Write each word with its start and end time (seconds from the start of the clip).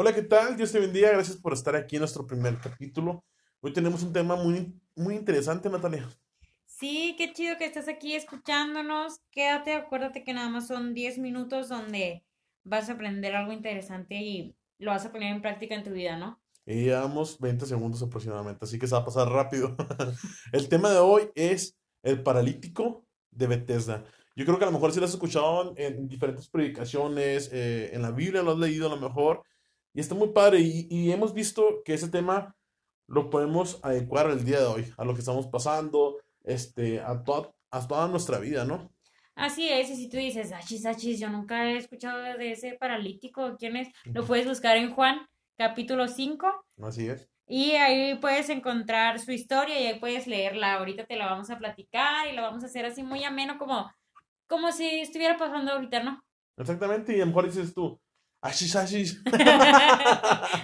Hola, 0.00 0.14
¿qué 0.14 0.22
tal? 0.22 0.56
Dios 0.56 0.70
te 0.70 0.78
bendiga. 0.78 1.10
Gracias 1.10 1.36
por 1.36 1.52
estar 1.52 1.74
aquí 1.74 1.96
en 1.96 2.02
nuestro 2.02 2.24
primer 2.24 2.56
capítulo. 2.60 3.24
Hoy 3.60 3.72
tenemos 3.72 4.04
un 4.04 4.12
tema 4.12 4.36
muy, 4.36 4.72
muy 4.94 5.16
interesante, 5.16 5.68
Natalia. 5.68 6.08
Sí, 6.66 7.16
qué 7.18 7.32
chido 7.32 7.58
que 7.58 7.64
estás 7.64 7.88
aquí 7.88 8.14
escuchándonos. 8.14 9.18
Quédate, 9.32 9.74
acuérdate 9.74 10.22
que 10.22 10.32
nada 10.32 10.48
más 10.50 10.68
son 10.68 10.94
10 10.94 11.18
minutos 11.18 11.68
donde 11.68 12.24
vas 12.62 12.88
a 12.88 12.92
aprender 12.92 13.34
algo 13.34 13.52
interesante 13.52 14.14
y 14.14 14.54
lo 14.78 14.92
vas 14.92 15.04
a 15.04 15.10
poner 15.10 15.34
en 15.34 15.42
práctica 15.42 15.74
en 15.74 15.82
tu 15.82 15.90
vida, 15.90 16.16
¿no? 16.16 16.40
Y 16.64 16.84
llevamos 16.84 17.40
20 17.40 17.66
segundos 17.66 18.00
aproximadamente, 18.00 18.64
así 18.64 18.78
que 18.78 18.86
se 18.86 18.94
va 18.94 19.00
a 19.00 19.04
pasar 19.04 19.28
rápido. 19.28 19.74
el 20.52 20.68
tema 20.68 20.92
de 20.92 20.98
hoy 20.98 21.28
es 21.34 21.76
el 22.04 22.22
paralítico 22.22 23.04
de 23.32 23.48
Bethesda. 23.48 24.04
Yo 24.36 24.44
creo 24.44 24.58
que 24.58 24.64
a 24.64 24.68
lo 24.68 24.74
mejor 24.74 24.92
si 24.92 25.00
lo 25.00 25.06
has 25.06 25.12
escuchado 25.12 25.74
en, 25.76 26.06
diferentes 26.06 26.48
predicaciones, 26.48 27.50
eh, 27.52 27.90
en 27.94 28.02
la 28.02 28.12
Biblia 28.12 28.44
lo 28.44 28.52
has 28.52 28.58
leído 28.58 28.86
a 28.86 28.94
lo 28.94 29.00
mejor, 29.00 29.42
y 29.98 30.00
está 30.00 30.14
muy 30.14 30.28
padre. 30.28 30.60
Y, 30.60 30.86
y 30.88 31.10
hemos 31.10 31.34
visto 31.34 31.82
que 31.84 31.94
ese 31.94 32.08
tema 32.08 32.54
lo 33.08 33.30
podemos 33.30 33.80
adecuar 33.82 34.28
al 34.28 34.44
día 34.44 34.60
de 34.60 34.66
hoy, 34.66 34.94
a 34.96 35.04
lo 35.04 35.12
que 35.12 35.18
estamos 35.18 35.48
pasando, 35.48 36.18
este, 36.44 37.00
a, 37.00 37.24
toda, 37.24 37.50
a 37.72 37.84
toda 37.88 38.06
nuestra 38.06 38.38
vida, 38.38 38.64
¿no? 38.64 38.92
Así 39.34 39.68
es, 39.68 39.90
y 39.90 39.96
si 39.96 40.08
tú 40.08 40.16
dices, 40.16 40.52
achis, 40.52 40.86
achis, 40.86 41.18
yo 41.18 41.28
nunca 41.28 41.68
he 41.68 41.76
escuchado 41.76 42.22
de 42.22 42.52
ese 42.52 42.74
paralítico, 42.74 43.56
¿quién 43.58 43.74
es? 43.74 43.88
Lo 44.04 44.24
puedes 44.24 44.46
buscar 44.46 44.76
en 44.76 44.94
Juan, 44.94 45.26
capítulo 45.56 46.06
5. 46.06 46.46
Así 46.80 47.08
es. 47.08 47.28
Y 47.48 47.72
ahí 47.72 48.14
puedes 48.20 48.50
encontrar 48.50 49.18
su 49.18 49.32
historia 49.32 49.80
y 49.80 49.86
ahí 49.86 49.98
puedes 49.98 50.28
leerla. 50.28 50.74
Ahorita 50.74 51.06
te 51.06 51.16
la 51.16 51.26
vamos 51.26 51.50
a 51.50 51.58
platicar 51.58 52.28
y 52.28 52.36
la 52.36 52.42
vamos 52.42 52.62
a 52.62 52.66
hacer 52.66 52.86
así 52.86 53.02
muy 53.02 53.24
ameno, 53.24 53.58
como, 53.58 53.90
como 54.46 54.70
si 54.70 55.00
estuviera 55.00 55.36
pasando 55.36 55.72
ahorita, 55.72 56.04
¿no? 56.04 56.22
Exactamente, 56.56 57.16
y 57.16 57.20
a 57.20 57.24
lo 57.24 57.26
mejor 57.26 57.46
dices 57.46 57.74
tú, 57.74 58.00
achis, 58.40 58.74
achis. 58.76 59.20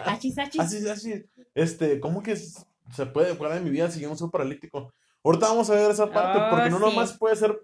achis, 0.04 0.38
achis. 0.38 0.60
Achis, 0.60 0.86
achis. 0.86 1.24
Este, 1.54 2.00
¿cómo 2.00 2.22
que 2.22 2.36
se 2.36 3.06
puede 3.12 3.34
jugar 3.34 3.56
en 3.56 3.64
mi 3.64 3.70
vida 3.70 3.90
si 3.90 4.00
yo 4.00 4.08
no 4.08 4.16
soy 4.16 4.30
paralítico? 4.30 4.92
Ahorita 5.22 5.48
vamos 5.48 5.70
a 5.70 5.74
ver 5.74 5.90
esa 5.90 6.10
parte, 6.10 6.38
Oh, 6.38 6.50
porque 6.50 6.70
no 6.70 6.78
sí. 6.78 6.84
nomás 6.84 7.16
puede 7.16 7.36
ser 7.36 7.58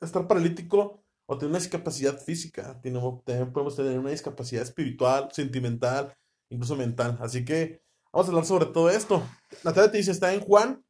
estar 0.00 0.26
paralítico 0.26 1.02
o 1.26 1.38
tener 1.38 1.50
una 1.50 1.58
discapacidad 1.58 2.18
física, 2.18 2.80
también 2.82 3.52
podemos 3.52 3.76
tener 3.76 3.98
una 3.98 4.10
discapacidad 4.10 4.62
espiritual, 4.62 5.28
sentimental, 5.32 6.14
incluso 6.50 6.76
mental. 6.76 7.16
Así 7.20 7.44
que 7.44 7.80
vamos 8.12 8.26
a 8.26 8.30
hablar 8.30 8.44
sobre 8.44 8.66
todo 8.66 8.90
esto. 8.90 9.22
Natalia 9.62 9.90
te 9.90 9.98
dice, 9.98 10.10
está 10.10 10.34
en 10.34 10.40
Juan 10.40 10.84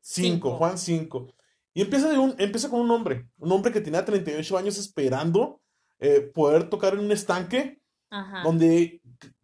5, 0.00 0.28
Cinco. 0.28 0.56
Juan 0.56 0.76
5. 0.78 1.34
Y 1.74 1.82
empieza, 1.82 2.10
de 2.10 2.18
un, 2.18 2.34
empieza 2.38 2.68
con 2.68 2.80
un 2.80 2.90
hombre, 2.90 3.28
un 3.38 3.52
hombre 3.52 3.72
que 3.72 3.80
tenía 3.80 4.04
38 4.04 4.58
años 4.58 4.78
esperando 4.78 5.60
eh, 6.00 6.20
poder 6.34 6.68
tocar 6.68 6.94
en 6.94 7.00
un 7.00 7.12
estanque 7.12 7.77
Ajá. 8.10 8.42
donde 8.42 9.00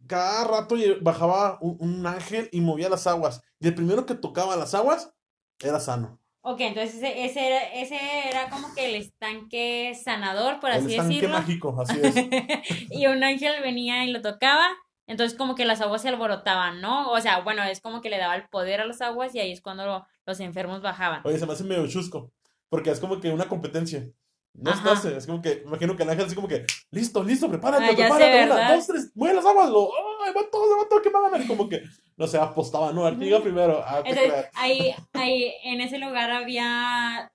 cada 0.07 0.43
rato 0.45 0.75
bajaba 1.01 1.57
un, 1.61 1.77
un 1.79 2.05
ángel 2.07 2.49
y 2.51 2.61
movía 2.61 2.89
las 2.89 3.07
aguas. 3.07 3.41
Y 3.59 3.67
el 3.67 3.75
primero 3.75 4.05
que 4.05 4.15
tocaba 4.15 4.55
las 4.55 4.73
aguas 4.73 5.11
era 5.59 5.79
sano. 5.79 6.19
Ok, 6.41 6.59
entonces 6.61 6.95
ese, 6.95 7.25
ese, 7.25 7.47
era, 7.47 7.63
ese 7.73 7.97
era 8.29 8.49
como 8.49 8.73
que 8.75 8.85
el 8.87 8.95
estanque 8.95 9.97
sanador, 10.03 10.59
por 10.59 10.69
el 10.69 10.77
así 10.77 10.91
estanque 10.93 11.15
decirlo. 11.15 11.37
mágico, 11.37 11.81
así 11.81 11.99
es. 12.03 12.15
y 12.91 13.07
un 13.07 13.23
ángel 13.23 13.61
venía 13.63 14.05
y 14.05 14.11
lo 14.11 14.21
tocaba, 14.21 14.67
entonces 15.07 15.35
como 15.35 15.55
que 15.55 15.65
las 15.65 15.81
aguas 15.81 16.03
se 16.03 16.09
alborotaban, 16.09 16.81
¿no? 16.81 17.09
O 17.11 17.19
sea, 17.19 17.39
bueno, 17.41 17.63
es 17.63 17.81
como 17.81 18.01
que 18.01 18.09
le 18.11 18.19
daba 18.19 18.35
el 18.35 18.47
poder 18.49 18.79
a 18.81 18.85
las 18.85 19.01
aguas 19.01 19.33
y 19.33 19.39
ahí 19.39 19.51
es 19.51 19.61
cuando 19.61 19.85
lo- 19.85 20.05
los 20.27 20.39
enfermos 20.39 20.81
bajaban. 20.83 21.21
Oye, 21.23 21.39
se 21.39 21.47
me 21.47 21.53
hace 21.53 21.63
medio 21.63 21.87
chusco, 21.87 22.31
porque 22.69 22.91
es 22.91 22.99
como 22.99 23.19
que 23.19 23.31
una 23.31 23.47
competencia. 23.47 24.07
No 24.57 24.71
Ajá. 24.71 24.93
es 24.93 25.05
es 25.05 25.25
como 25.25 25.41
que, 25.41 25.63
imagino 25.65 25.95
que 25.97 26.03
el 26.03 26.09
ángel 26.09 26.25
así 26.25 26.35
como 26.35 26.47
que, 26.47 26.65
listo, 26.91 27.23
listo, 27.23 27.49
prepárate, 27.49 27.83
Ah, 27.83 27.89
sé, 27.89 27.95
prepárate, 27.95 28.45
una, 28.45 28.75
dos, 28.75 28.87
tres, 28.87 29.11
mueve 29.13 29.35
las 29.35 29.45
aguas, 29.45 29.69
lo, 29.69 29.89
ay, 30.25 30.33
va 30.33 30.41
todo, 30.49 30.77
va 30.77 30.87
todo, 30.89 31.01
que 31.01 31.09
me 31.09 31.21
van 31.21 31.35
a. 31.35 31.43
Y 31.43 31.47
como 31.47 31.67
que, 31.67 31.83
no 32.15 32.25
sé, 32.27 32.37
apostaba, 32.37 32.93
no, 32.93 33.09
llega 33.11 33.41
primero, 33.41 33.83
ah, 33.85 34.01
Entonces, 34.05 34.45
ahí, 34.53 34.95
ahí, 35.13 35.53
en 35.63 35.81
ese 35.81 35.97
lugar 35.97 36.31
había 36.31 37.31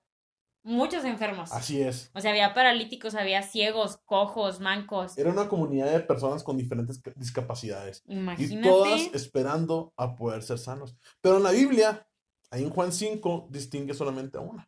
muchos 0.63 1.03
enfermos. 1.05 1.51
Así 1.51 1.81
es. 1.81 2.11
O 2.13 2.21
sea, 2.21 2.31
había 2.31 2.53
paralíticos, 2.53 3.15
había 3.15 3.41
ciegos, 3.43 3.99
cojos, 4.05 4.59
mancos. 4.59 5.17
Era 5.17 5.31
una 5.31 5.47
comunidad 5.47 5.91
de 5.91 5.99
personas 6.01 6.43
con 6.43 6.57
diferentes 6.57 6.99
ca- 7.01 7.13
discapacidades. 7.15 8.03
Y 8.07 8.13
Imagínate. 8.13 8.67
todas 8.67 9.01
esperando 9.13 9.93
a 9.97 10.15
poder 10.15 10.43
ser 10.43 10.59
sanos. 10.59 10.95
Pero 11.21 11.37
en 11.37 11.43
la 11.43 11.51
Biblia, 11.51 12.07
ahí 12.51 12.63
en 12.63 12.69
Juan 12.69 12.91
5, 12.91 13.47
distingue 13.49 13.93
solamente 13.93 14.37
a 14.37 14.41
una. 14.41 14.67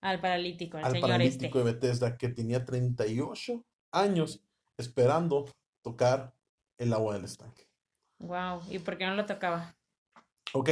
Al 0.00 0.20
paralítico, 0.20 0.76
al, 0.78 0.84
al 0.84 0.92
señor 0.92 1.08
paralítico 1.08 1.58
este. 1.58 1.58
de 1.58 1.64
Bethesda, 1.64 2.16
que 2.16 2.28
tenía 2.28 2.64
38 2.64 3.64
años 3.92 4.42
esperando 4.76 5.46
tocar 5.82 6.34
el 6.78 6.92
agua 6.92 7.14
del 7.14 7.24
estanque. 7.24 7.66
Wow, 8.18 8.62
¿y 8.70 8.78
por 8.78 8.96
qué 8.96 9.06
no 9.06 9.14
lo 9.14 9.26
tocaba? 9.26 9.76
Ok, 10.52 10.70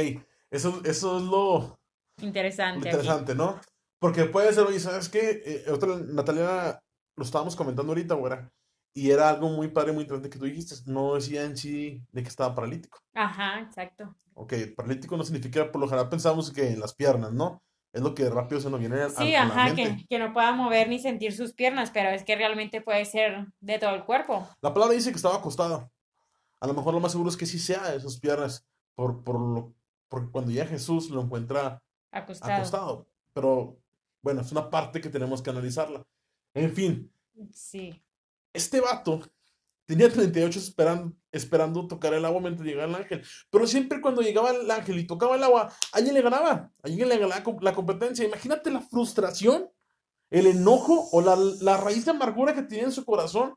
eso, 0.49 0.81
eso 0.83 1.17
es 1.17 1.23
lo, 1.23 1.79
lo 2.17 2.25
Interesante. 2.25 2.89
aquí. 2.89 2.97
interesante, 2.97 3.35
¿no? 3.35 3.59
Porque 3.99 4.25
puede 4.25 4.53
ser, 4.53 4.65
oye, 4.65 4.79
¿sabes 4.79 5.09
qué? 5.09 5.41
Eh, 5.45 5.71
otra, 5.71 5.95
Natalia, 5.97 6.79
lo 7.15 7.23
estábamos 7.23 7.55
comentando 7.55 7.91
ahorita, 7.91 8.15
güera, 8.15 8.51
y 8.93 9.11
era 9.11 9.29
algo 9.29 9.49
muy 9.49 9.67
padre, 9.69 9.91
muy 9.91 10.03
interesante 10.03 10.29
que 10.29 10.39
tú 10.39 10.45
dijiste. 10.45 10.75
No 10.85 11.15
decía 11.15 11.43
en 11.43 11.57
sí 11.57 12.01
de 12.11 12.23
que 12.23 12.29
estaba 12.29 12.55
paralítico. 12.55 12.99
Ajá, 13.13 13.59
exacto. 13.59 14.15
Ok, 14.33 14.53
paralítico 14.75 15.17
no 15.17 15.23
significa, 15.23 15.71
por 15.71 15.81
lo 15.81 15.87
general 15.87 16.09
pensamos 16.09 16.51
que 16.51 16.69
en 16.69 16.79
las 16.79 16.93
piernas, 16.93 17.33
¿no? 17.33 17.61
Es 17.95 18.01
lo 18.01 18.13
que 18.13 18.29
rápido 18.29 18.59
se 18.59 18.69
nos 18.69 18.79
viene 18.81 19.01
a, 19.01 19.09
Sí, 19.09 19.33
a 19.35 19.45
la 19.45 19.53
ajá, 19.53 19.65
mente. 19.73 19.83
que, 20.01 20.07
que 20.07 20.19
no 20.19 20.33
pueda 20.33 20.51
mover 20.51 20.89
ni 20.89 20.99
sentir 20.99 21.33
sus 21.33 21.53
piernas, 21.53 21.91
pero 21.91 22.09
es 22.09 22.23
que 22.25 22.35
realmente 22.35 22.81
puede 22.81 23.05
ser 23.05 23.47
de 23.61 23.79
todo 23.79 23.95
el 23.95 24.03
cuerpo. 24.03 24.47
La 24.61 24.73
palabra 24.73 24.95
dice 24.95 25.11
que 25.11 25.15
estaba 25.15 25.37
acostado. 25.37 25.89
A 26.59 26.67
lo 26.67 26.73
mejor 26.73 26.93
lo 26.93 26.99
más 26.99 27.13
seguro 27.13 27.29
es 27.29 27.37
que 27.37 27.45
sí 27.45 27.57
sea 27.57 27.91
de 27.91 27.99
sus 28.01 28.19
piernas, 28.19 28.65
por, 28.95 29.23
por 29.23 29.39
lo, 29.39 29.73
porque 30.09 30.29
cuando 30.29 30.51
ya 30.51 30.65
Jesús 30.65 31.09
lo 31.09 31.21
encuentra 31.21 31.81
Acostado. 32.11 32.53
acostado. 32.53 33.07
Pero 33.33 33.77
bueno, 34.21 34.41
es 34.41 34.51
una 34.51 34.69
parte 34.69 34.99
que 34.99 35.09
tenemos 35.09 35.41
que 35.41 35.49
analizarla. 35.51 36.05
En 36.53 36.73
fin, 36.73 37.11
Sí. 37.51 38.01
este 38.53 38.81
vato 38.81 39.21
tenía 39.85 40.11
38 40.11 40.59
esperando, 40.59 41.15
esperando 41.31 41.87
tocar 41.87 42.13
el 42.13 42.25
agua 42.25 42.41
mientras 42.41 42.67
llegaba 42.67 42.89
el 42.89 42.95
ángel. 42.95 43.23
Pero 43.49 43.67
siempre 43.67 44.01
cuando 44.01 44.21
llegaba 44.21 44.51
el 44.51 44.69
ángel 44.69 44.99
y 44.99 45.07
tocaba 45.07 45.35
el 45.35 45.43
agua, 45.43 45.71
alguien 45.91 46.13
le 46.13 46.21
ganaba. 46.21 46.71
Alguien 46.83 47.09
le 47.09 47.17
ganaba 47.17 47.43
la 47.61 47.73
competencia. 47.73 48.25
Imagínate 48.25 48.71
la 48.71 48.81
frustración, 48.81 49.69
el 50.29 50.47
enojo 50.47 51.09
o 51.11 51.21
la, 51.21 51.35
la 51.61 51.77
raíz 51.77 52.05
de 52.05 52.11
amargura 52.11 52.53
que 52.53 52.63
tenía 52.63 52.85
en 52.85 52.91
su 52.91 53.05
corazón. 53.05 53.55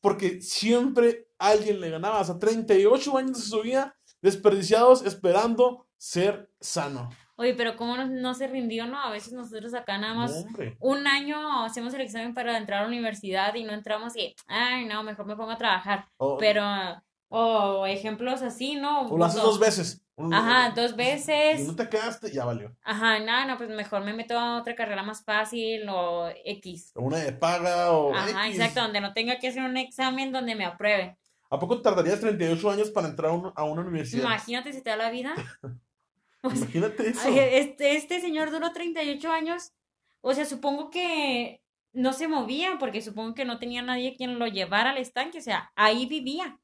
Porque 0.00 0.40
siempre 0.40 1.28
alguien 1.38 1.80
le 1.80 1.90
ganaba. 1.90 2.20
Hasta 2.20 2.38
38 2.38 3.16
años 3.16 3.38
de 3.38 3.46
su 3.48 3.62
vida 3.62 3.96
desperdiciados 4.20 5.04
esperando 5.04 5.86
ser 5.96 6.50
sano. 6.60 7.10
Oye, 7.36 7.54
pero 7.54 7.76
¿cómo 7.76 7.96
no, 7.96 8.06
no 8.06 8.34
se 8.34 8.46
rindió, 8.46 8.86
no? 8.86 8.98
A 9.00 9.10
veces 9.10 9.32
nosotros 9.32 9.74
acá 9.74 9.98
nada 9.98 10.14
más 10.14 10.44
hombre. 10.46 10.76
un 10.80 11.06
año 11.06 11.64
hacemos 11.64 11.92
el 11.94 12.00
examen 12.02 12.32
para 12.34 12.56
entrar 12.56 12.78
a 12.78 12.82
la 12.82 12.88
universidad 12.88 13.54
y 13.54 13.64
no 13.64 13.72
entramos 13.72 14.16
y, 14.16 14.34
ay, 14.46 14.84
no, 14.86 15.02
mejor 15.02 15.26
me 15.26 15.34
pongo 15.36 15.50
a 15.50 15.58
trabajar. 15.58 16.06
Pero, 16.38 16.62
o 17.28 17.86
ejemplos 17.86 18.42
así, 18.42 18.76
¿no? 18.76 19.02
o 19.02 19.18
lo 19.18 19.24
haces 19.24 19.42
dos 19.42 19.58
veces. 19.58 20.00
Ajá, 20.16 20.70
dos 20.76 20.92
Y 20.92 20.94
veces. 20.94 21.66
no 21.66 21.74
te 21.74 21.88
quedaste, 21.88 22.30
ya 22.30 22.44
valió. 22.44 22.72
Ajá, 22.84 23.18
no, 23.18 23.46
no, 23.48 23.56
pues 23.56 23.68
mejor 23.70 24.04
me 24.04 24.12
meto 24.14 24.38
a 24.38 24.60
otra 24.60 24.76
carrera 24.76 25.02
más 25.02 25.24
fácil 25.24 25.88
o 25.88 26.28
X. 26.44 26.92
Una 26.94 27.16
de 27.16 27.32
paga 27.32 27.90
o 27.90 28.14
Ajá, 28.14 28.46
X. 28.46 28.60
exacto, 28.60 28.80
donde 28.82 29.00
no 29.00 29.12
tenga 29.12 29.40
que 29.40 29.48
hacer 29.48 29.64
un 29.64 29.76
examen 29.76 30.30
donde 30.30 30.54
me 30.54 30.64
apruebe. 30.66 31.16
¿A 31.50 31.58
poco 31.58 31.82
tardarías 31.82 32.20
38 32.20 32.70
años 32.70 32.90
para 32.90 33.08
entrar 33.08 33.32
a 33.56 33.64
una 33.64 33.80
universidad? 33.82 34.22
Imagínate 34.22 34.72
si 34.72 34.82
te 34.82 34.90
da 34.90 34.96
la 34.96 35.10
vida. 35.10 35.34
O 36.48 36.50
sea, 36.50 36.58
Imagínate 36.58 37.08
eso. 37.08 37.28
este, 37.28 37.96
este 37.96 38.20
señor 38.20 38.50
duró 38.50 38.72
38 38.72 39.30
años. 39.30 39.72
O 40.22 40.34
sea, 40.34 40.44
supongo 40.44 40.90
que 40.90 41.62
no 41.94 42.12
se 42.12 42.28
movía 42.28 42.76
porque 42.78 43.00
supongo 43.00 43.34
que 43.34 43.44
no 43.44 43.58
tenía 43.58 43.80
nadie 43.82 44.14
quien 44.14 44.38
lo 44.38 44.46
llevara 44.46 44.90
al 44.90 44.98
estanque. 44.98 45.38
O 45.38 45.42
sea, 45.42 45.72
ahí 45.74 46.06
vivía. 46.06 46.60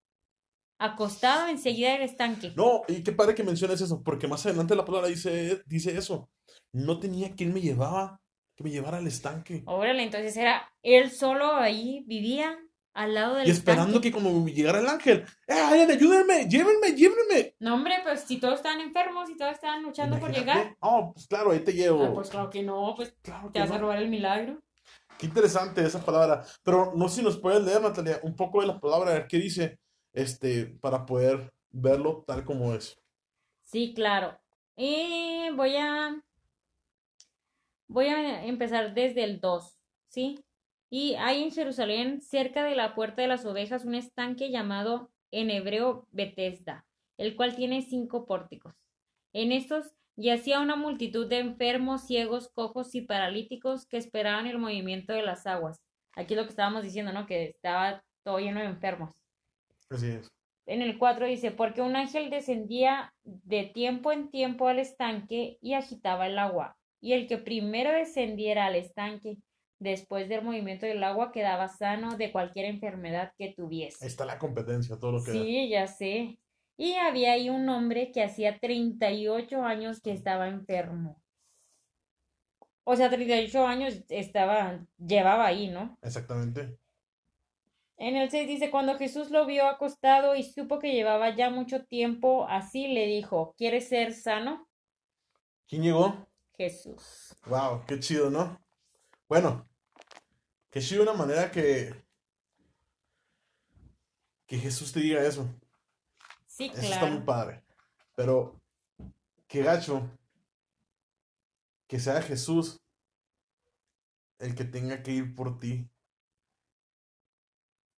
Acostado 0.78 1.48
enseguida 1.48 1.92
del 1.92 2.02
estanque. 2.02 2.52
No, 2.56 2.82
y 2.88 3.02
qué 3.02 3.12
padre 3.12 3.34
que 3.34 3.42
menciones 3.42 3.80
eso, 3.80 4.02
porque 4.02 4.28
más 4.28 4.44
adelante 4.46 4.74
la 4.74 4.84
palabra 4.84 5.08
dice, 5.08 5.62
dice 5.66 5.96
eso. 5.96 6.30
No 6.72 6.98
tenía 7.00 7.34
quien 7.34 7.52
me 7.52 7.60
llevaba, 7.60 8.20
que 8.56 8.64
me 8.64 8.70
llevara 8.70 8.98
al 8.98 9.06
estanque. 9.06 9.62
Órale, 9.66 10.02
entonces 10.02 10.36
era 10.36 10.70
él 10.82 11.10
solo 11.10 11.54
ahí 11.54 12.04
vivía 12.06 12.58
al 13.02 13.14
lado 13.14 13.34
del 13.36 13.48
Y 13.48 13.50
esperando 13.50 13.98
estanque. 13.98 14.08
que 14.10 14.12
como 14.14 14.46
llegara 14.48 14.78
el 14.80 14.86
ángel, 14.88 15.24
¡eh, 15.46 15.54
vayan, 15.70 15.90
ayúdenme! 15.90 16.48
¡Llévenme, 16.48 16.92
llévenme! 16.94 17.54
No, 17.60 17.74
hombre, 17.74 17.94
pues 18.02 18.20
si 18.22 18.38
todos 18.38 18.54
estaban 18.56 18.80
enfermos 18.80 19.28
y 19.30 19.36
todos 19.36 19.52
estaban 19.52 19.82
luchando 19.82 20.18
por 20.18 20.30
llegar. 20.32 20.76
Oh, 20.80 21.12
pues 21.12 21.26
claro, 21.26 21.52
ahí 21.52 21.60
te 21.60 21.72
llevo. 21.72 22.04
Ah, 22.04 22.12
pues 22.14 22.30
claro 22.30 22.50
que 22.50 22.62
no, 22.62 22.94
pues 22.96 23.14
Claro 23.22 23.50
te 23.52 23.60
vas 23.60 23.70
a 23.70 23.74
no. 23.74 23.80
robar 23.80 23.98
el 23.98 24.08
milagro. 24.08 24.60
Qué 25.18 25.26
interesante 25.26 25.84
esa 25.84 26.04
palabra. 26.04 26.44
Pero 26.62 26.92
no 26.96 27.08
sé 27.08 27.16
si 27.16 27.22
nos 27.22 27.38
puedes 27.38 27.62
leer, 27.62 27.80
Natalia, 27.82 28.20
un 28.22 28.34
poco 28.36 28.60
de 28.60 28.66
la 28.68 28.80
palabra, 28.80 29.10
a 29.10 29.14
ver 29.14 29.26
qué 29.26 29.38
dice, 29.38 29.78
este, 30.12 30.66
para 30.66 31.04
poder 31.06 31.52
verlo 31.70 32.24
tal 32.26 32.44
como 32.44 32.74
es. 32.74 32.98
Sí, 33.62 33.92
claro. 33.94 34.38
Y 34.76 35.50
voy 35.54 35.76
a 35.76 36.22
voy 37.86 38.06
a 38.06 38.44
empezar 38.44 38.94
desde 38.94 39.24
el 39.24 39.40
2, 39.40 39.76
¿sí? 40.08 40.42
Y 40.90 41.14
hay 41.14 41.44
en 41.44 41.52
Jerusalén, 41.52 42.20
cerca 42.20 42.64
de 42.64 42.74
la 42.74 42.96
puerta 42.96 43.22
de 43.22 43.28
las 43.28 43.46
ovejas, 43.46 43.84
un 43.84 43.94
estanque 43.94 44.50
llamado 44.50 45.10
en 45.30 45.50
hebreo 45.50 46.08
Bethesda, 46.10 46.84
el 47.16 47.36
cual 47.36 47.54
tiene 47.54 47.82
cinco 47.82 48.26
pórticos. 48.26 48.74
En 49.32 49.52
estos 49.52 49.94
yacía 50.16 50.60
una 50.60 50.74
multitud 50.74 51.28
de 51.28 51.38
enfermos, 51.38 52.06
ciegos, 52.06 52.48
cojos 52.48 52.94
y 52.96 53.02
paralíticos 53.02 53.86
que 53.86 53.96
esperaban 53.96 54.48
el 54.48 54.58
movimiento 54.58 55.12
de 55.12 55.22
las 55.22 55.46
aguas. 55.46 55.80
Aquí 56.16 56.34
es 56.34 56.38
lo 56.38 56.44
que 56.44 56.50
estábamos 56.50 56.82
diciendo, 56.82 57.12
¿no? 57.12 57.26
Que 57.26 57.50
estaba 57.50 58.02
todo 58.24 58.40
lleno 58.40 58.58
de 58.58 58.66
enfermos. 58.66 59.14
Así 59.88 60.08
es. 60.08 60.28
En 60.66 60.82
el 60.82 60.98
4 60.98 61.26
dice, 61.26 61.52
porque 61.52 61.82
un 61.82 61.96
ángel 61.96 62.30
descendía 62.30 63.14
de 63.24 63.64
tiempo 63.64 64.12
en 64.12 64.30
tiempo 64.30 64.68
al 64.68 64.78
estanque 64.78 65.58
y 65.60 65.74
agitaba 65.74 66.26
el 66.26 66.38
agua, 66.38 66.76
y 67.00 67.12
el 67.12 67.26
que 67.26 67.38
primero 67.38 67.90
descendiera 67.92 68.66
al 68.66 68.76
estanque 68.76 69.38
después 69.80 70.28
del 70.28 70.44
movimiento 70.44 70.86
del 70.86 71.02
agua 71.02 71.32
quedaba 71.32 71.68
sano 71.68 72.16
de 72.16 72.30
cualquier 72.30 72.66
enfermedad 72.66 73.32
que 73.36 73.46
Ahí 73.46 73.54
tuviese. 73.54 74.06
está 74.06 74.24
la 74.24 74.38
competencia, 74.38 74.98
todo 74.98 75.12
lo 75.12 75.24
que 75.24 75.32
da. 75.32 75.36
Sí, 75.38 75.68
ya 75.68 75.86
sé. 75.88 76.38
Y 76.76 76.94
había 76.94 77.32
ahí 77.32 77.50
un 77.50 77.68
hombre 77.68 78.12
que 78.12 78.22
hacía 78.22 78.58
38 78.58 79.62
años 79.64 80.00
que 80.00 80.12
estaba 80.12 80.48
enfermo. 80.48 81.20
O 82.84 82.96
sea, 82.96 83.10
38 83.10 83.66
años 83.66 84.02
estaba, 84.08 84.86
llevaba 84.98 85.46
ahí, 85.46 85.68
¿no? 85.68 85.98
Exactamente. 86.02 86.78
En 87.96 88.16
el 88.16 88.30
6 88.30 88.48
dice, 88.48 88.70
cuando 88.70 88.96
Jesús 88.96 89.30
lo 89.30 89.44
vio 89.44 89.66
acostado 89.68 90.34
y 90.34 90.42
supo 90.42 90.78
que 90.78 90.92
llevaba 90.92 91.34
ya 91.36 91.50
mucho 91.50 91.84
tiempo 91.84 92.46
así, 92.48 92.88
le 92.88 93.06
dijo, 93.06 93.54
¿quieres 93.58 93.88
ser 93.88 94.14
sano? 94.14 94.66
¿Quién 95.68 95.82
llegó? 95.82 96.26
Jesús. 96.56 97.36
Wow, 97.46 97.84
qué 97.86 98.00
chido, 98.00 98.30
¿no? 98.30 98.58
Bueno, 99.28 99.68
qué 100.70 100.80
chido 100.80 101.02
una 101.02 101.12
manera 101.12 101.50
que 101.50 101.94
que 104.46 104.58
Jesús 104.58 104.92
te 104.92 104.98
diga 104.98 105.24
eso. 105.24 105.48
Sí, 106.46 106.72
Eso 106.74 106.80
está 106.82 107.06
muy 107.06 107.22
claro. 107.22 107.24
padre. 107.24 107.64
Pero 108.16 108.60
qué 109.46 109.62
gacho 109.62 110.10
que 111.86 112.00
sea 112.00 112.20
Jesús 112.20 112.80
el 114.40 114.56
que 114.56 114.64
tenga 114.64 115.04
que 115.04 115.12
ir 115.12 115.36
por 115.36 115.60
ti. 115.60 115.88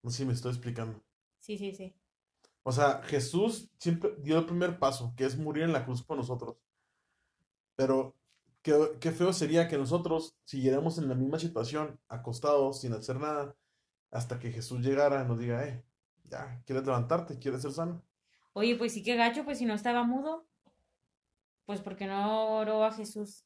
No 0.03 0.11
sé 0.11 0.19
si 0.19 0.25
me 0.27 0.35
estoy 0.35 0.51
explicando. 0.53 1.03
Sí, 1.39 1.57
sí, 1.57 1.75
sí. 1.75 1.95
O 2.65 2.71
sea, 2.71 3.03
Jesús 3.05 3.71
siempre 3.79 4.15
dio 4.19 4.39
el 4.39 4.45
primer 4.45 4.79
paso, 4.79 5.15
que 5.17 5.25
es 5.25 5.39
morir 5.39 5.65
en 5.65 5.73
la 5.73 5.87
cruz 5.87 6.03
por 6.03 6.19
nosotros. 6.19 6.57
Pero 7.77 8.15
qué, 8.62 8.93
qué 9.00 9.12
feo 9.12 9.32
sería 9.32 9.69
que 9.69 9.79
nosotros 9.79 10.37
siguiéramos 10.44 10.99
en 10.99 11.09
la 11.09 11.14
misma 11.14 11.38
situación, 11.38 12.00
acostados, 12.09 12.81
sin 12.81 12.93
hacer 12.93 13.19
nada, 13.19 13.56
hasta 14.11 14.38
que 14.38 14.53
Jesús 14.53 14.81
llegara 14.81 15.23
y 15.23 15.29
nos 15.29 15.38
diga, 15.38 15.67
eh, 15.67 15.85
ya, 16.25 16.62
¿quieres 16.64 16.85
levantarte? 16.85 17.38
¿Quieres 17.38 17.62
ser 17.62 17.73
sano? 17.73 18.03
Oye, 18.55 18.76
pues 18.76 18.93
sí 18.93 19.03
que 19.03 19.17
gacho, 19.17 19.44
pues 19.44 19.59
si 19.59 19.64
no 19.64 19.75
estaba 19.75 20.05
mudo, 20.05 20.47
pues 21.64 21.81
porque 21.81 22.06
no 22.06 22.59
oró 22.59 22.85
a 22.85 22.93
Jesús, 22.93 23.44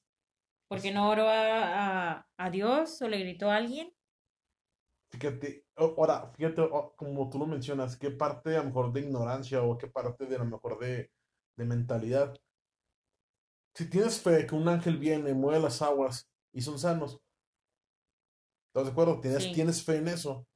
porque 0.69 0.93
no 0.93 1.09
oró 1.09 1.29
a, 1.29 2.13
a, 2.13 2.29
a 2.37 2.51
Dios 2.51 3.01
o 3.03 3.09
le 3.09 3.19
gritó 3.19 3.51
a 3.51 3.57
alguien. 3.57 3.93
Fíjate, 5.11 5.65
ahora, 5.77 6.33
fíjate, 6.37 6.69
como 6.97 7.31
tú 7.31 7.39
lo 7.39 7.47
mencionas, 7.47 7.97
qué 7.97 8.11
parte 8.11 8.57
a 8.57 8.61
lo 8.61 8.67
mejor 8.67 8.93
de 8.93 9.01
ignorancia 9.01 9.63
o 9.63 9.79
qué 9.79 9.87
parte 9.87 10.27
de 10.27 10.37
a 10.37 10.41
lo 10.41 10.47
mejor 10.47 10.79
de, 10.79 11.11
de 11.57 11.65
mentalidad. 11.65 12.35
Si 13.77 13.91
tienes 13.91 14.21
fe 14.23 14.47
que 14.47 14.55
un 14.55 14.67
ángel 14.69 14.97
viene, 14.97 15.35
mueve 15.35 15.61
las 15.61 15.83
aguas 15.83 16.31
y 16.53 16.63
son 16.63 16.79
sanos, 16.79 17.21
¿estás 18.69 18.87
de 18.87 18.91
acuerdo? 18.93 19.21
Tienes, 19.21 19.43
Sí. 19.45 19.53
tienes 19.53 19.85
fe 19.85 19.97
en 19.97 20.09
eso. 20.09 20.47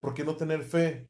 ¿Por 0.00 0.12
qué 0.14 0.24
no 0.24 0.36
tener 0.36 0.64
fe 0.64 1.08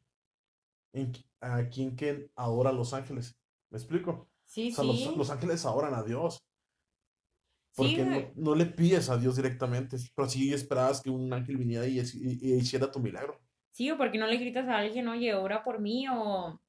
en 0.93 1.12
a 1.41 1.67
quien 1.70 1.97
que 1.97 2.31
adora 2.37 2.69
a 2.69 2.75
los 2.75 2.93
ángeles? 2.93 3.35
¿Me 3.70 3.79
explico? 3.79 4.29
Sí, 4.44 4.73
O 4.73 4.75
sea, 4.75 4.85
los, 4.85 4.99
sí. 4.99 5.14
los 5.17 5.31
ángeles 5.31 5.64
adoran 5.64 5.94
a 5.94 6.02
Dios. 6.02 6.44
Sí, 7.73 7.76
Porque 7.76 8.05
no, 8.05 8.11
güey. 8.20 8.32
no 8.35 8.55
le 8.55 8.67
pides 8.67 9.08
a 9.08 9.17
Dios 9.17 9.37
directamente, 9.37 9.97
pero 10.14 10.29
sí 10.29 10.52
esperabas 10.52 11.00
que 11.00 11.08
un 11.08 11.32
ángel 11.32 11.56
viniera 11.56 11.87
y, 11.87 11.99
y- 12.00 12.38
y 12.43 12.55
hiciera 12.56 12.91
tu 12.91 12.99
milagro. 13.00 13.38
Sí, 13.70 13.91
o 13.91 13.97
porque 13.97 14.19
no 14.19 14.26
le 14.26 14.37
gritas 14.37 14.69
a 14.69 14.76
alguien, 14.79 15.06
oye, 15.08 15.32
ora 15.35 15.62
por 15.64 15.79
mí, 15.81 16.06
o, 16.08 16.61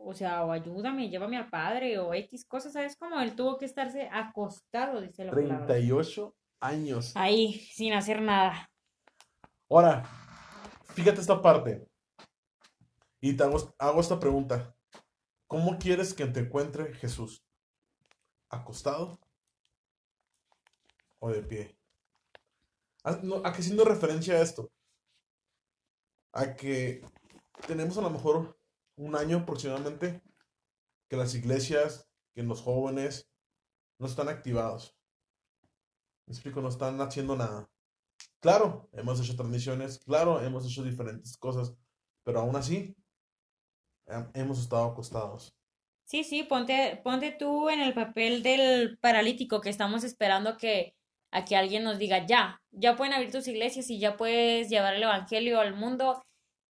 o 0.00 0.14
sea, 0.14 0.44
o 0.44 0.52
ayúdame, 0.52 1.08
llévame 1.10 1.36
al 1.36 1.48
padre, 1.50 1.98
o 1.98 2.14
X 2.14 2.46
cosas, 2.46 2.72
¿sabes? 2.72 2.96
Como 2.96 3.18
él 3.20 3.34
tuvo 3.34 3.58
que 3.58 3.64
estarse 3.64 4.08
acostado, 4.12 5.00
dice 5.00 5.24
la 5.24 5.32
palabra. 5.32 5.66
38 5.66 6.34
años. 6.60 7.12
Ahí, 7.16 7.54
sin 7.72 7.92
hacer 7.92 8.20
nada. 8.22 8.70
Ahora, 9.70 10.04
fíjate 10.94 11.20
esta 11.20 11.40
parte. 11.42 11.86
Y 13.20 13.36
te 13.36 13.42
hago, 13.44 13.74
hago 13.78 14.00
esta 14.00 14.18
pregunta. 14.18 14.74
¿Cómo 15.46 15.78
quieres 15.78 16.14
que 16.14 16.26
te 16.26 16.40
encuentre 16.40 16.94
Jesús? 16.94 17.42
¿Acostado 18.50 19.18
o 21.18 21.30
de 21.30 21.42
pie? 21.42 21.76
¿A, 23.04 23.12
no- 23.22 23.42
a 23.44 23.52
qué 23.52 23.62
siendo 23.62 23.84
referencia 23.84 24.34
a 24.34 24.42
esto? 24.42 24.70
A 26.32 26.54
que 26.54 27.02
tenemos 27.66 27.96
a 27.98 28.02
lo 28.02 28.10
mejor 28.10 28.57
un 28.98 29.16
año 29.16 29.38
aproximadamente 29.38 30.22
que 31.08 31.16
las 31.16 31.34
iglesias, 31.34 32.10
que 32.34 32.42
los 32.42 32.60
jóvenes 32.60 33.30
no 33.98 34.06
están 34.06 34.28
activados. 34.28 34.96
Me 36.26 36.34
explico, 36.34 36.60
no 36.60 36.68
están 36.68 37.00
haciendo 37.00 37.36
nada. 37.36 37.70
Claro, 38.40 38.88
hemos 38.92 39.20
hecho 39.20 39.36
transmisiones, 39.36 39.98
claro, 39.98 40.40
hemos 40.42 40.66
hecho 40.66 40.82
diferentes 40.82 41.36
cosas, 41.36 41.74
pero 42.24 42.40
aún 42.40 42.56
así 42.56 42.96
hem- 44.06 44.30
hemos 44.34 44.58
estado 44.60 44.84
acostados. 44.86 45.54
Sí, 46.04 46.24
sí, 46.24 46.42
ponte, 46.42 47.00
ponte 47.04 47.32
tú 47.32 47.68
en 47.68 47.80
el 47.80 47.94
papel 47.94 48.42
del 48.42 48.98
paralítico 48.98 49.60
que 49.60 49.70
estamos 49.70 50.04
esperando 50.04 50.56
que 50.56 50.94
a 51.30 51.44
que 51.44 51.56
alguien 51.56 51.84
nos 51.84 51.98
diga, 51.98 52.26
ya, 52.26 52.62
ya 52.70 52.96
pueden 52.96 53.12
abrir 53.12 53.30
tus 53.30 53.46
iglesias 53.48 53.90
y 53.90 53.98
ya 53.98 54.16
puedes 54.16 54.70
llevar 54.70 54.94
el 54.94 55.02
evangelio 55.02 55.60
al 55.60 55.74
mundo 55.74 56.22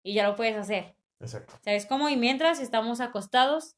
y 0.02 0.14
ya 0.14 0.26
lo 0.26 0.34
puedes 0.36 0.56
hacer. 0.56 0.95
Exacto. 1.20 1.54
¿Sabes 1.64 1.86
cómo? 1.86 2.08
Y 2.08 2.16
mientras 2.16 2.60
estamos 2.60 3.00
acostados 3.00 3.76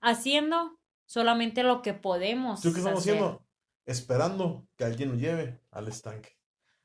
haciendo 0.00 0.78
solamente 1.06 1.62
lo 1.62 1.82
que 1.82 1.94
podemos 1.94 2.60
¿Sí, 2.60 2.72
¿Qué 2.72 2.78
estamos 2.78 3.00
hacer. 3.00 3.14
haciendo? 3.16 3.46
Esperando 3.86 4.66
que 4.76 4.84
alguien 4.84 5.10
nos 5.10 5.18
lleve 5.18 5.60
al 5.70 5.88
estanque. 5.88 6.36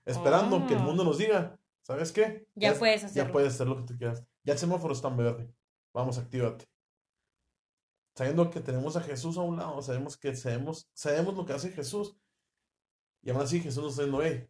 Esperando 0.06 0.66
que 0.68 0.74
el 0.74 0.80
mundo 0.80 1.04
nos 1.04 1.18
diga, 1.18 1.60
¿sabes 1.82 2.12
qué? 2.12 2.48
Ya 2.56 2.72
es- 2.72 2.80
puedes 2.80 3.02
Ya 3.02 3.08
hacerlo. 3.08 3.32
puedes 3.34 3.54
hacer 3.54 3.68
lo 3.68 3.78
que 3.78 3.84
tú 3.84 3.98
quieras. 3.98 4.24
Ya 4.44 4.54
el 4.54 4.60
semáforo 4.60 4.94
está 4.94 5.08
en 5.10 5.18
verde. 5.18 5.54
Vamos, 5.94 6.18
actívate. 6.18 6.68
Sabiendo 8.16 8.50
que 8.50 8.60
tenemos 8.60 8.96
a 8.98 9.02
Jesús 9.02 9.38
a 9.38 9.42
un 9.42 9.58
lado, 9.58 9.82
sabemos 9.82 10.18
que 10.18 10.36
sabemos, 10.36 10.90
sabemos 10.94 11.36
lo 11.36 11.46
que 11.46 11.54
hace 11.54 11.72
Jesús. 11.72 12.16
Y 13.22 13.30
aún 13.30 13.42
así 13.42 13.60
Jesús 13.62 13.84
nos 13.84 13.92
está 13.94 14.04
diciendo, 14.04 14.24
hey, 14.24 14.48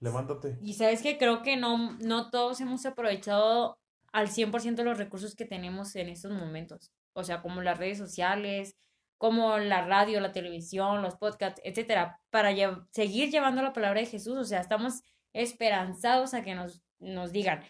levántate. 0.00 0.58
Y 0.62 0.74
sabes 0.74 1.02
que 1.02 1.18
creo 1.18 1.42
que 1.42 1.56
no, 1.56 1.92
no 2.00 2.30
todos 2.30 2.60
hemos 2.60 2.84
aprovechado 2.84 3.78
al 4.12 4.28
100% 4.28 4.82
los 4.84 4.98
recursos 4.98 5.34
que 5.34 5.44
tenemos 5.46 5.96
en 5.96 6.08
estos 6.08 6.32
momentos. 6.32 6.92
O 7.14 7.24
sea, 7.24 7.42
como 7.42 7.60
las 7.62 7.78
redes 7.78 7.98
sociales, 7.98 8.76
como 9.18 9.58
la 9.58 9.86
radio, 9.86 10.20
la 10.20 10.32
televisión, 10.32 11.02
los 11.02 11.16
podcasts, 11.16 11.60
etcétera, 11.64 12.20
para 12.30 12.52
lle- 12.52 12.86
seguir 12.92 13.30
llevando 13.30 13.62
la 13.62 13.72
palabra 13.72 14.00
de 14.00 14.06
Jesús. 14.06 14.36
O 14.36 14.44
sea, 14.44 14.60
estamos 14.60 15.02
esperanzados 15.32 16.34
a 16.34 16.42
que 16.42 16.54
nos, 16.54 16.82
nos 16.98 17.32
digan, 17.32 17.62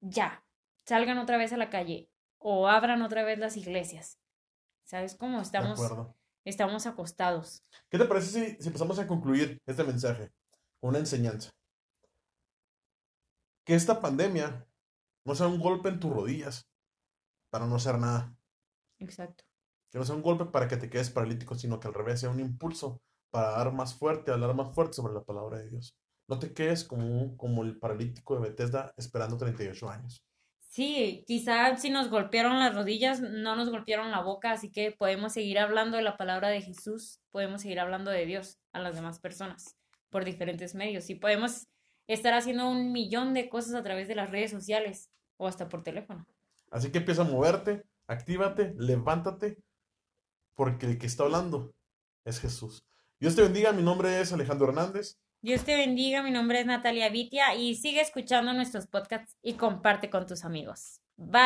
ya, 0.00 0.44
salgan 0.84 1.18
otra 1.18 1.36
vez 1.38 1.52
a 1.52 1.56
la 1.56 1.70
calle 1.70 2.10
o 2.38 2.68
abran 2.68 3.02
otra 3.02 3.22
vez 3.22 3.38
las 3.38 3.56
iglesias. 3.56 4.18
¿Sabes 4.84 5.14
cómo 5.14 5.40
estamos, 5.40 5.80
estamos 6.44 6.86
acostados? 6.86 7.64
¿Qué 7.88 7.98
te 7.98 8.04
parece 8.04 8.26
si, 8.28 8.56
si 8.62 8.66
empezamos 8.68 8.98
a 8.98 9.06
concluir 9.06 9.60
este 9.66 9.82
mensaje 9.84 10.30
una 10.80 10.98
enseñanza? 10.98 11.50
Que 13.64 13.74
esta 13.74 14.00
pandemia 14.00 14.65
no 15.26 15.34
sea 15.34 15.48
un 15.48 15.58
golpe 15.58 15.88
en 15.88 16.00
tus 16.00 16.12
rodillas 16.12 16.70
para 17.50 17.66
no 17.66 17.76
hacer 17.76 17.98
nada. 17.98 18.34
Exacto. 18.98 19.44
Que 19.90 19.98
no 19.98 20.04
sea 20.04 20.14
un 20.14 20.22
golpe 20.22 20.46
para 20.46 20.68
que 20.68 20.76
te 20.76 20.88
quedes 20.88 21.10
paralítico, 21.10 21.54
sino 21.56 21.80
que 21.80 21.88
al 21.88 21.94
revés 21.94 22.20
sea 22.20 22.30
un 22.30 22.40
impulso 22.40 23.02
para 23.30 23.50
dar 23.50 23.72
más 23.72 23.94
fuerte, 23.94 24.30
hablar 24.30 24.54
más 24.54 24.72
fuerte 24.74 24.94
sobre 24.94 25.14
la 25.14 25.24
palabra 25.24 25.58
de 25.58 25.68
Dios. 25.68 25.96
No 26.28 26.38
te 26.38 26.54
quedes 26.54 26.84
como, 26.84 27.36
como 27.36 27.62
el 27.64 27.78
paralítico 27.78 28.34
de 28.34 28.48
Bethesda 28.48 28.94
esperando 28.96 29.36
38 29.36 29.90
años. 29.90 30.24
Sí, 30.58 31.24
quizá 31.26 31.76
si 31.76 31.90
nos 31.90 32.10
golpearon 32.10 32.58
las 32.58 32.74
rodillas, 32.74 33.20
no 33.20 33.56
nos 33.56 33.70
golpearon 33.70 34.10
la 34.10 34.20
boca, 34.20 34.52
así 34.52 34.70
que 34.70 34.92
podemos 34.92 35.32
seguir 35.32 35.58
hablando 35.58 35.96
de 35.96 36.02
la 36.02 36.16
palabra 36.16 36.48
de 36.48 36.60
Jesús, 36.60 37.20
podemos 37.30 37.62
seguir 37.62 37.80
hablando 37.80 38.10
de 38.10 38.26
Dios 38.26 38.58
a 38.72 38.80
las 38.80 38.94
demás 38.94 39.18
personas 39.18 39.76
por 40.10 40.24
diferentes 40.24 40.74
medios 40.74 41.08
y 41.08 41.14
podemos 41.14 41.68
estar 42.06 42.34
haciendo 42.34 42.68
un 42.68 42.92
millón 42.92 43.34
de 43.34 43.48
cosas 43.48 43.74
a 43.74 43.82
través 43.82 44.08
de 44.08 44.14
las 44.14 44.30
redes 44.30 44.50
sociales 44.50 45.10
o 45.36 45.46
hasta 45.46 45.68
por 45.68 45.82
teléfono. 45.82 46.26
Así 46.70 46.90
que 46.90 46.98
empieza 46.98 47.22
a 47.22 47.26
moverte, 47.26 47.84
actívate, 48.06 48.74
levántate, 48.76 49.58
porque 50.54 50.86
el 50.86 50.98
que 50.98 51.06
está 51.06 51.24
hablando 51.24 51.74
es 52.24 52.40
Jesús. 52.40 52.84
Dios 53.20 53.34
te 53.34 53.42
bendiga, 53.42 53.72
mi 53.72 53.82
nombre 53.82 54.20
es 54.20 54.32
Alejandro 54.32 54.68
Hernández. 54.68 55.18
Dios 55.42 55.64
te 55.64 55.76
bendiga, 55.76 56.22
mi 56.22 56.30
nombre 56.30 56.60
es 56.60 56.66
Natalia 56.66 57.08
Vitia 57.08 57.54
y 57.54 57.76
sigue 57.76 58.00
escuchando 58.00 58.52
nuestros 58.52 58.86
podcasts 58.86 59.36
y 59.42 59.54
comparte 59.54 60.10
con 60.10 60.26
tus 60.26 60.44
amigos. 60.44 61.00
Bye. 61.16 61.42